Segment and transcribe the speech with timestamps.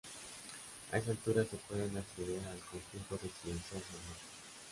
[0.91, 4.29] A esta altura se puede acceder al Conjunto Residencial San Marcos.